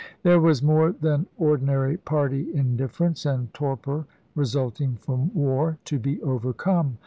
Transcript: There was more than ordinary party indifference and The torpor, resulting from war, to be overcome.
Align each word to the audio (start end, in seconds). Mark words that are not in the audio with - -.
There 0.23 0.39
was 0.39 0.63
more 0.63 0.93
than 0.93 1.27
ordinary 1.37 1.95
party 1.95 2.51
indifference 2.55 3.23
and 3.23 3.49
The 3.49 3.51
torpor, 3.51 4.07
resulting 4.33 4.95
from 4.95 5.31
war, 5.35 5.77
to 5.85 5.99
be 5.99 6.19
overcome. 6.23 6.97